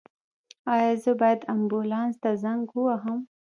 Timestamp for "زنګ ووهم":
2.43-3.19